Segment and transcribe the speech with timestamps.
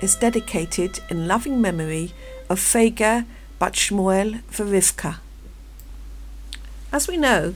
[0.00, 2.12] Is dedicated in loving memory
[2.48, 3.26] of Feger
[3.58, 5.16] Bat Shmuel Verivka.
[6.90, 7.54] As we know,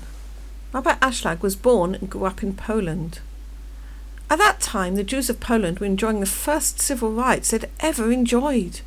[0.74, 3.20] Rabbi Ashlag was born and grew up in Poland.
[4.28, 8.12] At that time, the Jews of Poland were enjoying the first civil rights they'd ever
[8.12, 8.82] enjoyed.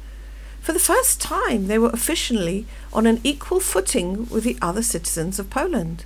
[0.62, 5.40] For the first time, they were officially on an equal footing with the other citizens
[5.40, 6.06] of Poland.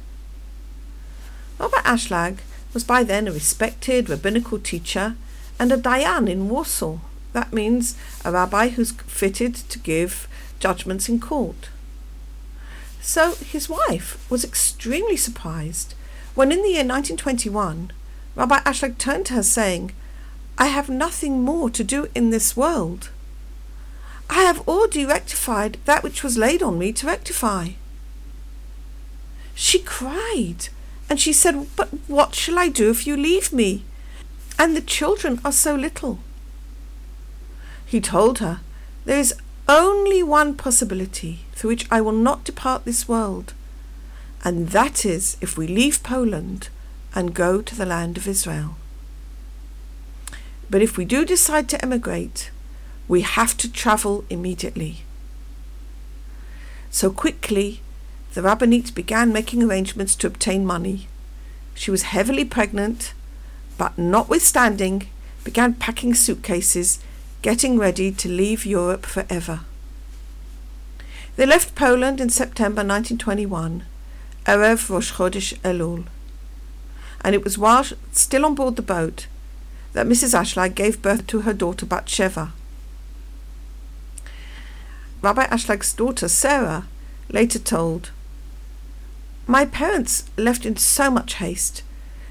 [1.60, 2.38] Rabbi Ashlag
[2.74, 5.18] was by then a respected rabbinical teacher
[5.60, 7.00] and a dayan in Warsaw.
[7.34, 10.28] That means a rabbi who's fitted to give
[10.60, 11.70] judgments in court.
[13.02, 15.96] So his wife was extremely surprised
[16.36, 17.92] when in the year 1921
[18.36, 19.92] Rabbi Ashlag turned to her saying,
[20.58, 23.10] I have nothing more to do in this world.
[24.30, 27.70] I have already rectified that which was laid on me to rectify.
[29.54, 30.70] She cried
[31.10, 33.84] and she said, But what shall I do if you leave me?
[34.58, 36.20] And the children are so little.
[37.92, 38.62] He told her,
[39.04, 39.34] There is
[39.68, 43.54] only one possibility through which I will not depart this world,
[44.46, 46.70] and that is if we leave Poland
[47.14, 48.78] and go to the land of Israel.
[50.70, 52.50] But if we do decide to emigrate,
[53.10, 55.02] we have to travel immediately.
[56.92, 57.82] So quickly,
[58.36, 61.10] the rebbetzin began making arrangements to obtain money.
[61.74, 63.14] She was heavily pregnant,
[63.78, 65.10] but notwithstanding,
[65.44, 67.00] began packing suitcases,
[67.42, 69.62] getting ready to leave Europe forever.
[71.36, 73.84] They left Poland in September 1921,
[74.46, 76.06] Erev Rosh Chodesh Elul
[77.24, 79.28] and it was while still on board the boat
[79.94, 80.34] that Mrs.
[80.34, 82.52] Ashlag gave birth to her daughter Batsheva.
[85.22, 86.88] Rabbi Ashlag's daughter Sarah
[87.30, 88.12] later told,
[89.46, 91.84] My parents left in so much haste.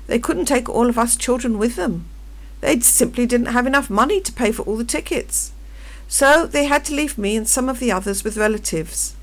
[0.06, 2.06] They couldn't take all of us children with them.
[2.60, 5.52] They simply didn't have enough money to pay for all the tickets.
[6.08, 9.14] So they had to leave me and some of the others with relatives.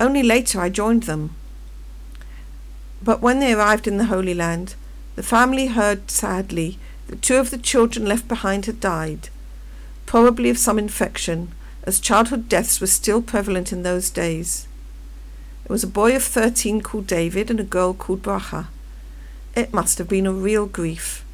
[0.00, 1.34] Only later I joined them.
[3.02, 4.74] But when they arrived in the Holy Land,
[5.16, 6.78] the family heard sadly
[7.08, 9.28] that two of the children left behind had died,
[10.06, 11.52] probably of some infection,
[11.84, 14.66] as childhood deaths were still prevalent in those days.
[15.64, 18.66] It was a boy of thirteen called David and a girl called Bracha.
[19.54, 21.24] It must have been a real grief.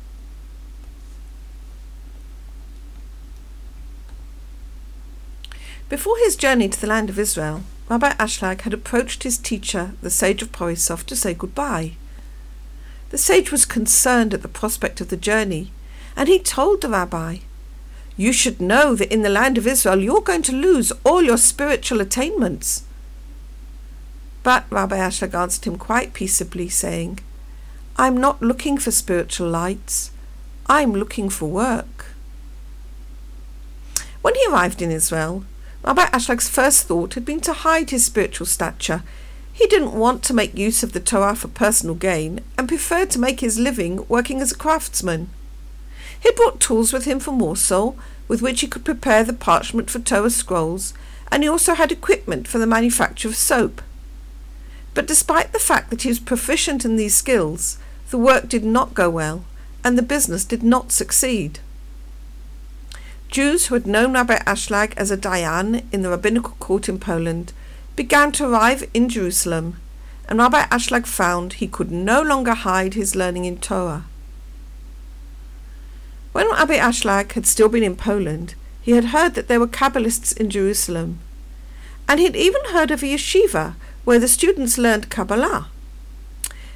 [5.94, 10.10] Before his journey to the land of Israel, Rabbi Ashlag had approached his teacher, the
[10.10, 11.92] sage of Borisov, to say goodbye.
[13.10, 15.70] The sage was concerned at the prospect of the journey,
[16.16, 17.36] and he told the rabbi,
[18.16, 21.36] You should know that in the land of Israel you're going to lose all your
[21.36, 22.82] spiritual attainments.
[24.42, 27.20] But Rabbi Ashlag answered him quite peaceably, saying,
[27.94, 30.10] I'm not looking for spiritual lights.
[30.66, 32.06] I'm looking for work.
[34.22, 35.44] When he arrived in Israel,
[35.84, 39.02] Rabbi Ashlag's first thought had been to hide his spiritual stature
[39.54, 43.20] he didn't want to make use of the Torah for personal gain and preferred to
[43.20, 45.30] make his living working as a craftsman.
[46.18, 47.94] He brought tools with him from Warsaw
[48.26, 50.92] with which he could prepare the parchment for Torah scrolls,
[51.30, 53.80] and he also had equipment for the manufacture of soap.
[54.92, 57.78] But despite the fact that he was proficient in these skills,
[58.10, 59.44] the work did not go well,
[59.84, 61.60] and the business did not succeed.
[63.34, 67.52] Jews who had known Rabbi Ashlag as a Dayan in the rabbinical court in Poland
[67.96, 69.80] began to arrive in Jerusalem,
[70.28, 74.04] and Rabbi Ashlag found he could no longer hide his learning in Torah.
[76.30, 80.32] When Rabbi Ashlag had still been in Poland, he had heard that there were Kabbalists
[80.36, 81.18] in Jerusalem,
[82.08, 85.66] and he had even heard of a yeshiva where the students learned Kabbalah.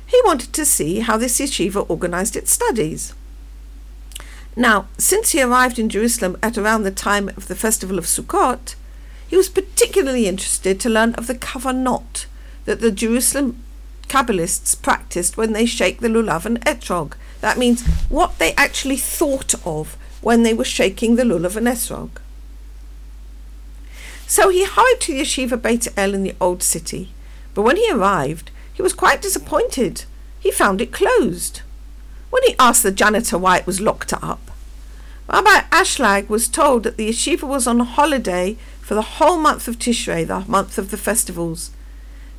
[0.05, 3.15] He wanted to see how this yeshiva organized its studies.
[4.59, 8.75] Now, since he arrived in Jerusalem at around the time of the festival of Sukkot,
[9.29, 12.27] he was particularly interested to learn of the kavanot
[12.65, 13.63] that the Jerusalem
[14.09, 17.13] Kabbalists practiced when they shake the lulav and etrog.
[17.41, 22.11] That means what they actually thought of when they were shaking the lulav and etrog.
[24.27, 27.13] So he hurried to the yeshiva Beit El in the old city,
[27.55, 30.05] but when he arrived, he was quite disappointed.
[30.41, 31.61] He found it closed.
[32.31, 34.48] When he asked the janitor why it was locked up,
[35.31, 39.79] Rabbi Ashlag was told that the yeshiva was on holiday for the whole month of
[39.79, 41.71] Tishrei, the month of the festivals.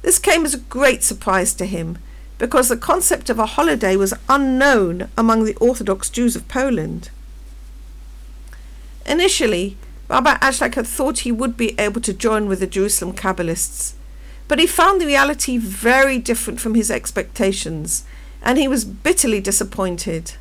[0.02, 2.00] This came as a great surprise to him,
[2.40, 7.12] because the concept of a holiday was unknown among the Orthodox Jews of Poland.
[9.06, 9.78] Initially,
[10.10, 13.94] Rabbi Ashlag had thought he would be able to join with the Jerusalem Kabbalists,
[14.48, 18.04] but he found the reality very different from his expectations,
[18.42, 20.34] and he was bitterly disappointed.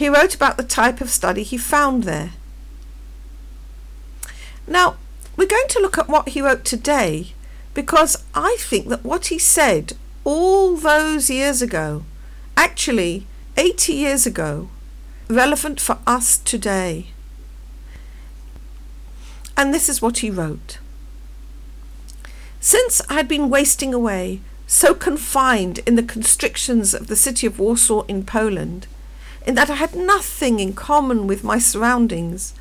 [0.00, 2.30] He wrote about the type of study he found there.
[4.66, 4.96] Now,
[5.36, 7.34] we're going to look at what he wrote today
[7.74, 9.92] because I think that what he said
[10.24, 12.04] all those years ago,
[12.56, 13.26] actually
[13.58, 14.70] 80 years ago,
[15.28, 17.08] relevant for us today.
[19.54, 20.78] And this is what he wrote.
[22.58, 27.58] Since I had been wasting away, so confined in the constrictions of the city of
[27.58, 28.86] Warsaw in Poland,
[29.46, 32.54] in that I had nothing in common with my surroundings,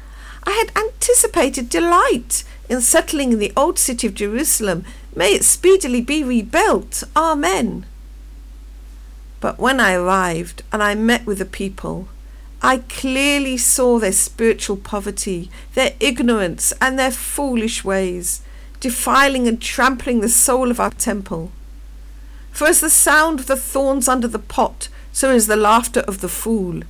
[0.43, 4.85] I had anticipated delight in settling in the old city of Jerusalem.
[5.15, 7.03] May it speedily be rebuilt.
[7.15, 7.85] Amen.
[9.39, 12.07] But when I arrived and I met with the people,
[12.61, 18.41] I clearly saw their spiritual poverty, their ignorance, and their foolish ways,
[18.79, 21.51] defiling and trampling the soul of our temple.
[22.51, 24.89] For as the sound of the thorns under the pot,
[25.19, 26.81] so is the laughter of the fool.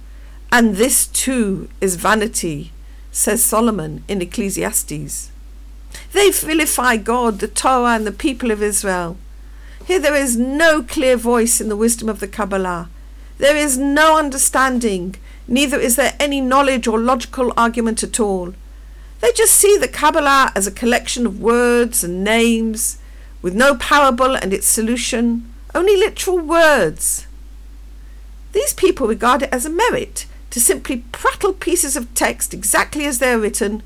[0.52, 2.72] And this too is vanity,
[3.12, 5.32] says Solomon in Ecclesiastes.
[6.14, 9.18] They vilify God, the Torah, and the people of Israel.
[9.84, 12.88] Here there is no clear voice in the wisdom of the Kabbalah.
[13.40, 15.16] There is no understanding,
[15.48, 18.54] neither is there any knowledge or logical argument at all.
[19.22, 23.00] They just see the Kabbalah as a collection of words and names,
[23.42, 27.26] with no parable and its solution, only literal words.
[28.52, 33.20] These people regard it as a merit to simply prattle pieces of text exactly as
[33.20, 33.84] they are written,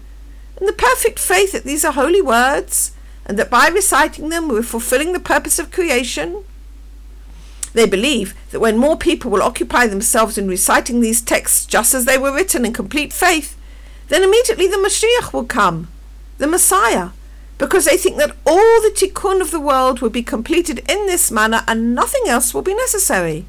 [0.60, 2.96] in the perfect faith that these are holy words,
[3.26, 6.44] and that by reciting them we're fulfilling the purpose of creation.
[7.74, 12.06] They believe that when more people will occupy themselves in reciting these texts just as
[12.06, 13.58] they were written in complete faith,
[14.10, 15.90] then immediately the Mashiach will come,
[16.38, 17.10] the Messiah,
[17.58, 21.32] because they think that all the tikkun of the world will be completed in this
[21.32, 23.46] manner and nothing else will be necessary.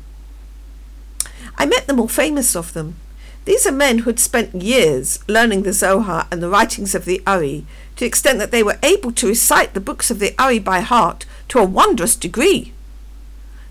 [1.56, 2.96] I met the more famous of them.
[3.44, 7.22] These are men who had spent years learning the Zohar and the writings of the
[7.26, 7.66] Ari
[7.96, 10.80] to the extent that they were able to recite the books of the Ari by
[10.80, 12.72] heart to a wondrous degree.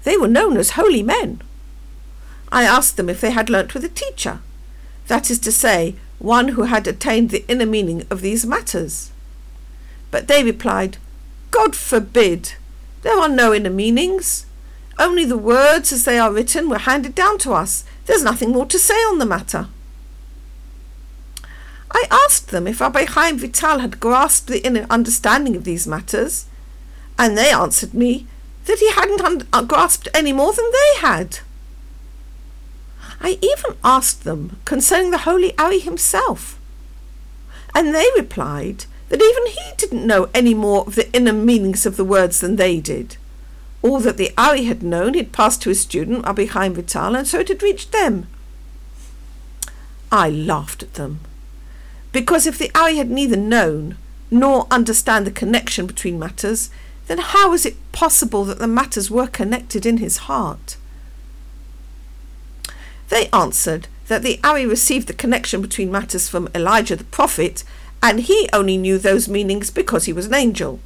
[0.04, 1.42] They were known as holy men.
[2.52, 4.40] I asked them if they had learnt with a teacher,
[5.08, 9.12] that is to say, one who had attained the inner meaning of these matters.
[10.12, 10.98] But they replied,
[11.52, 12.54] God forbid!
[13.02, 14.46] There are no inner meanings.
[15.00, 17.84] Only the words as they are written were handed down to us.
[18.06, 19.68] There's nothing more to say on the matter.
[21.92, 26.46] I asked them if Rabbi Chaim Vital had grasped the inner understanding of these matters,
[27.18, 28.28] and they answered me
[28.66, 31.40] that he hadn't un- uh, grasped any more than they had.
[33.22, 36.60] I even asked them concerning the Holy Ari himself,
[37.76, 41.96] and they replied that even he didn't know any more of the inner meanings of
[41.96, 43.18] the words than they did.
[43.84, 47.16] All that the Ari had known he had passed to his student, Rabbi Chaim Vital,
[47.16, 48.28] and so it had reached them.
[50.12, 51.20] I laughed at them,
[52.14, 53.98] because if the Ari had neither known
[54.32, 56.70] nor understand the connection between matters,
[57.08, 60.78] then how was it possible that the matters were connected in his heart?
[63.10, 67.66] They answered that the Ari received the connection between matters from Elijah the prophet,
[68.02, 70.80] and he only knew those meanings because he was an angel.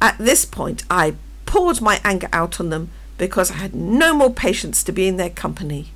[0.00, 1.14] At this point, I
[1.46, 5.16] poured my anger out on them because I had no more patience to be in
[5.16, 5.92] their company.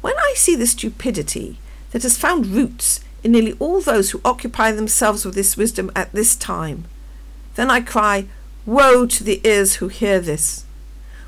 [0.00, 1.58] When I see the stupidity
[1.90, 6.12] that has found roots in nearly all those who occupy themselves with this wisdom at
[6.12, 6.84] this time,
[7.54, 8.26] then I cry,
[8.66, 10.64] Woe to the ears who hear this!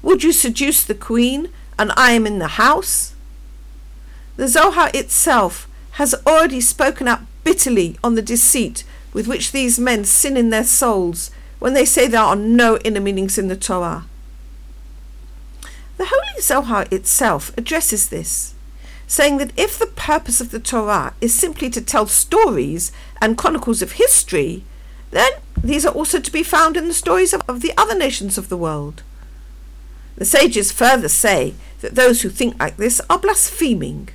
[0.02, 1.48] Would you seduce the queen,
[1.78, 3.14] and I am in the house?
[4.36, 10.04] The Zohar itself has already spoken out bitterly on the deceit with which these men
[10.04, 14.06] sin in their souls when they say there are no inner meanings in the Torah.
[15.98, 18.54] The Holy Zohar itself addresses this,
[19.06, 22.90] saying that if the purpose of the Torah is simply to tell stories
[23.20, 24.64] and chronicles of history,
[25.10, 25.30] then
[25.62, 28.48] these are also to be found in the stories of, of the other nations of
[28.48, 29.02] the world.
[30.16, 34.08] The sages further say that those who think like this are blaspheming.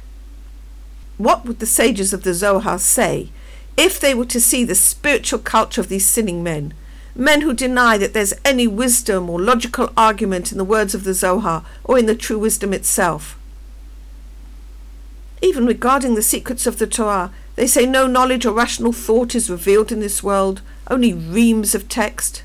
[1.17, 3.29] What would the sages of the Zohar say
[3.77, 6.73] if they were to see the spiritual culture of these sinning men,
[7.15, 11.13] men who deny that there's any wisdom or logical argument in the words of the
[11.13, 13.37] Zohar or in the true wisdom itself.
[15.41, 19.49] Even regarding the secrets of the Torah, they say no knowledge or rational thought is
[19.49, 22.43] revealed in this world, only reams of text.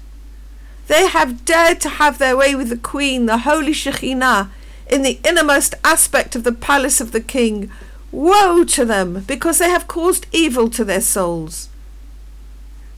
[0.87, 4.51] They have dared to have their way with the Queen, the Holy Shekhinah,
[4.89, 7.71] in the innermost aspect of the palace of the King,
[8.13, 11.69] Woe to them, because they have caused evil to their souls.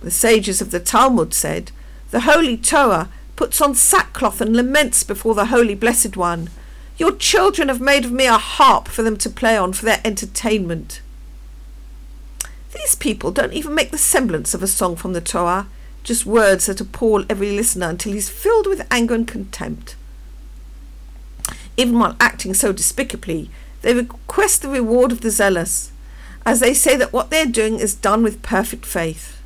[0.01, 1.71] The sages of the Talmud said,
[2.11, 6.51] The Holy Torah puts on sackcloth and laments before the Holy Blessed One.
[6.97, 10.01] Your children have made of me a harp for them to play on for their
[10.05, 11.01] entertainment.
[12.75, 15.69] These people don't even make the semblance of a song from the Torah,
[16.03, 19.95] just words that appall every listener until he's filled with anger and contempt.
[21.77, 23.51] Even while acting so despicably,
[23.83, 25.93] they request the reward of the zealous,
[26.47, 29.41] as they say that what they're doing is done with perfect faith.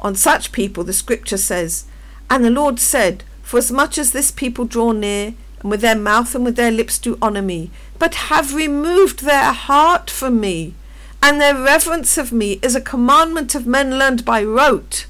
[0.00, 1.84] On such people, the scripture says,
[2.28, 5.96] And the Lord said, For as much as this people draw near, and with their
[5.96, 10.74] mouth and with their lips do honour me, but have removed their heart from me,
[11.22, 15.06] and their reverence of me is a commandment of men learned by rote.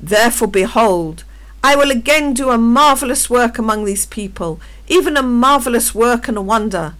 [0.00, 1.24] Therefore, behold,
[1.64, 6.36] I will again do a marvellous work among these people, even a marvellous work and
[6.36, 6.94] a wonder,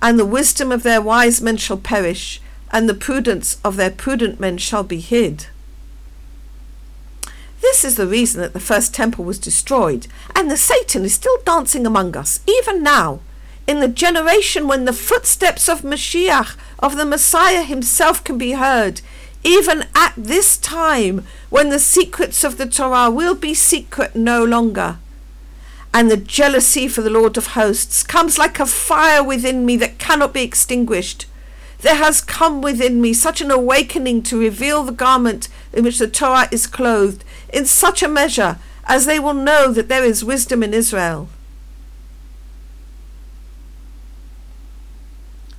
[0.00, 2.40] and the wisdom of their wise men shall perish,
[2.70, 5.46] and the prudence of their prudent men shall be hid.
[7.60, 11.38] This is the reason that the first temple was destroyed, and the Satan is still
[11.44, 13.20] dancing among us, even now,
[13.66, 19.00] in the generation when the footsteps of Mashiach, of the Messiah himself, can be heard,
[19.44, 24.98] even at this time when the secrets of the Torah will be secret no longer.
[25.92, 29.98] And the jealousy for the Lord of hosts comes like a fire within me that
[29.98, 31.26] cannot be extinguished.
[31.80, 36.08] There has come within me such an awakening to reveal the garment in which the
[36.08, 40.62] Torah is clothed, in such a measure as they will know that there is wisdom
[40.62, 41.28] in Israel.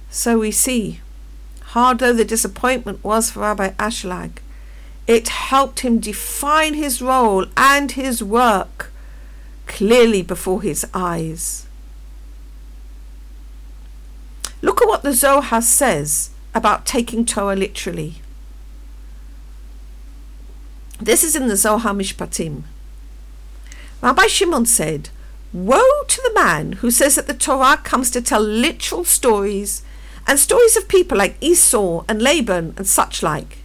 [0.10, 1.00] So we see,
[1.68, 4.40] hard though the disappointment was for Rabbi Ashlag,
[5.08, 8.89] it helped him define his role and his work
[9.70, 11.66] clearly before his eyes.
[14.62, 18.16] Look at what the Zohar says about taking Torah literally.
[21.00, 22.64] This is in the Zohar Mishpatim.
[24.02, 25.10] Rabbi Shimon said,
[25.54, 29.84] Woe to the man who says that the Torah comes to tell literal stories
[30.28, 33.60] and stories of people like Esau and Laban and such like.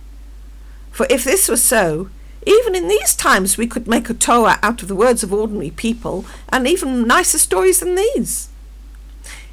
[0.93, 2.09] For if this were so,
[2.47, 5.71] even in these times we could make a Torah out of the words of ordinary
[5.71, 8.49] people and even nicer stories than these.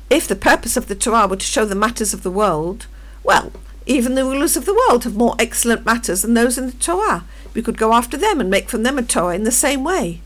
[0.09, 2.87] If the purpose of the Torah were to show the matters of the world,
[3.23, 3.51] well,
[3.85, 7.23] even the rulers of the world have more excellent matters than those in the Torah.
[7.53, 10.21] We could go after them and make from them a Torah in the same way.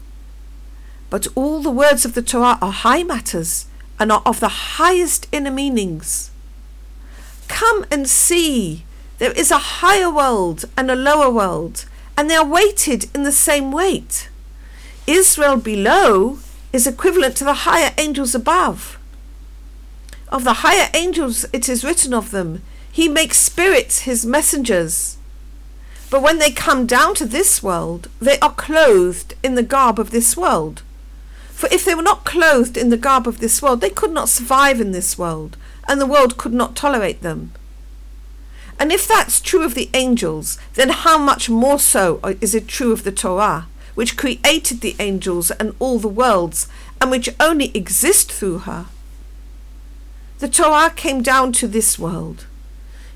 [1.09, 3.67] But all the words of the Torah are high matters
[3.99, 6.31] and are of the highest inner meanings.
[7.47, 8.83] Come and see.
[9.17, 11.85] There is a higher world and a lower world,
[12.17, 14.29] and they are weighted in the same weight.
[15.07, 16.39] Israel below
[16.73, 18.97] is equivalent to the higher angels above.
[20.29, 25.17] Of the higher angels, it is written of them, he makes spirits his messengers.
[26.09, 30.11] But when they come down to this world, they are clothed in the garb of
[30.11, 30.81] this world.
[31.51, 34.29] For if they were not clothed in the garb of this world, they could not
[34.29, 35.57] survive in this world,
[35.87, 37.51] and the world could not tolerate them.
[38.77, 42.91] And if that's true of the angels, then how much more so is it true
[42.91, 46.67] of the Torah, which created the angels and all the worlds,
[46.99, 48.87] and which only exist through her?
[50.39, 52.45] The Torah came down to this world.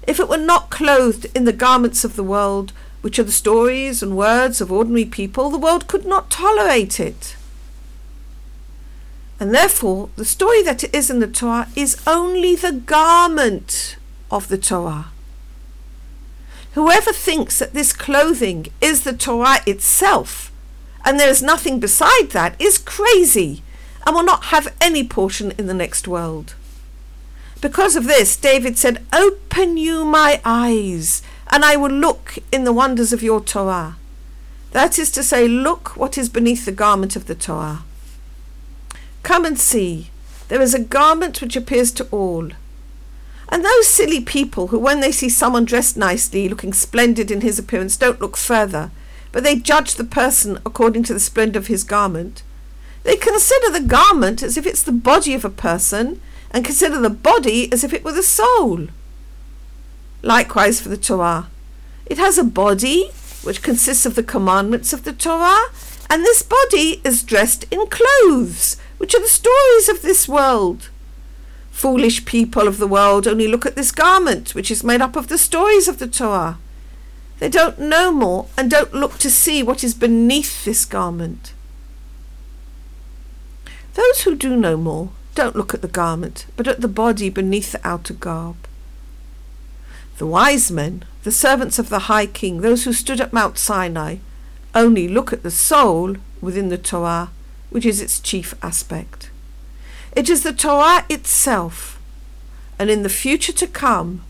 [0.08, 4.02] If it were not clothed in the garments of the world, which are the stories
[4.02, 7.36] and words of ordinary people, the world could not tolerate it.
[9.40, 13.98] And therefore, the story that it is in the Torah is only the garment
[14.32, 15.08] of the Torah.
[16.74, 20.52] Whoever thinks that this clothing is the Torah itself,
[21.04, 23.64] and there is nothing beside that, is crazy
[24.06, 26.56] and will not have any portion in the next world.
[27.62, 32.74] Because of this, David said, Open you my eyes, and I will look in the
[32.74, 33.98] wonders of your Torah.
[34.72, 37.84] That is to say, look what is beneath the garment of the Torah.
[39.24, 40.10] Come and see.
[40.48, 42.52] There is a garment which appears to all.
[43.50, 47.58] And those silly people who, when they see someone dressed nicely, looking splendid in his
[47.58, 48.92] appearance, don't look further,
[49.32, 52.44] but they judge the person according to the splendour of his garment.
[53.04, 57.10] They consider the garment as if it's the body of a person, and consider the
[57.10, 58.88] body as if it were the soul.
[60.22, 61.48] Likewise for the Torah.
[62.06, 63.12] It has a body
[63.44, 65.70] which consists of the commandments of the Torah,
[66.10, 70.90] and this body is dressed in clothes, which are the stories of this world.
[71.80, 75.30] Foolish people of the world only look at this garment, which is made up of
[75.30, 76.58] the stories of the Torah.
[77.40, 81.54] They don't know more and don't look to see what is beneath this garment.
[83.94, 87.72] Those who do know more don't look at the garment, but at the body beneath
[87.72, 88.58] the outer garb.
[90.18, 94.18] The wise men, the servants of the High King, those who stood at Mount Sinai,
[94.76, 97.32] only look at the soul within the Torah,
[97.70, 99.30] which is its chief aspect.
[100.14, 102.00] It is the Torah itself,
[102.78, 104.24] and in the future to come,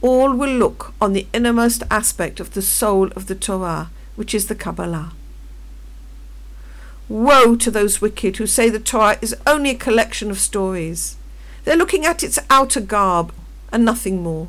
[0.00, 4.46] all will look on the innermost aspect of the soul of the Torah, which is
[4.46, 5.12] the Kabbalah.
[7.08, 11.16] Woe to those wicked who say the Torah is only a collection of stories.
[11.64, 13.32] They're looking at its outer garb
[13.72, 14.48] and nothing more.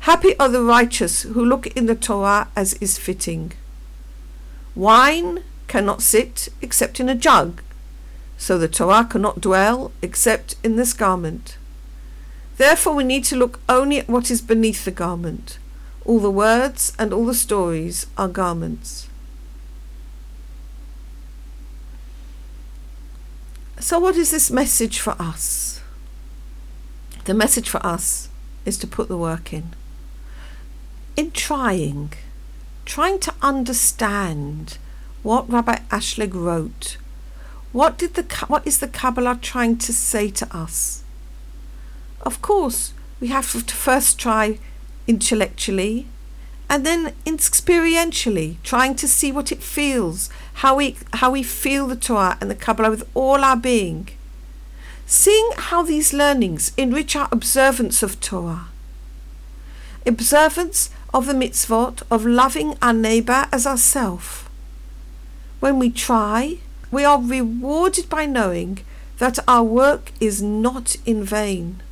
[0.00, 3.52] Happy are the righteous who look in the Torah as is fitting.
[4.74, 7.62] Wine cannot sit except in a jug,
[8.36, 11.56] so the Torah cannot dwell except in this garment.
[12.56, 15.58] Therefore, we need to look only at what is beneath the garment.
[16.04, 19.08] All the words and all the stories are garments.
[23.80, 25.80] So, what is this message for us?
[27.24, 28.28] The message for us
[28.64, 29.74] is to put the work in.
[31.16, 32.12] In trying,
[32.84, 34.78] trying to understand
[35.22, 36.98] what Rabbi Ashlag wrote.
[37.74, 41.02] What did the what is the Kabbalah trying to say to us?
[42.20, 44.60] Of course, we have to first try
[45.08, 46.06] intellectually
[46.70, 50.30] and then experientially, trying to see what it feels,
[50.62, 54.08] how we how we feel the Torah and the Kabbalah with all our being.
[55.04, 58.66] Seeing how these learnings enrich our observance of Torah.
[60.06, 64.48] Observance of the mitzvot of loving our neighbour as ourself
[65.58, 66.58] when we try,
[66.94, 68.78] we are rewarded by knowing
[69.18, 71.82] that our work is not in vain.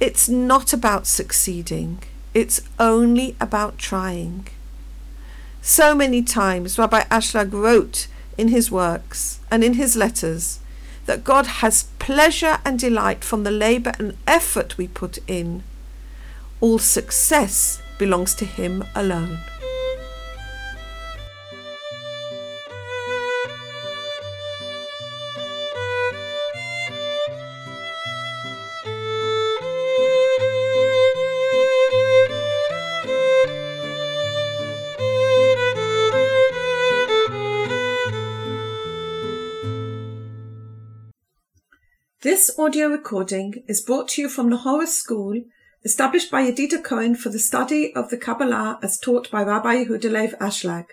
[0.00, 4.48] It's not about succeeding, it's only about trying.
[5.62, 10.60] So many times Rabbi Ashlag wrote in his works and in his letters
[11.06, 15.62] that God has pleasure and delight from the labour and effort we put in.
[16.60, 19.38] All success belongs to Him alone.
[42.44, 45.40] This audio recording is brought to you from the Nahora School,
[45.82, 50.36] established by Yedida Cohen for the study of the Kabbalah as taught by Rabbi Yehuda
[50.36, 50.88] Ashlag.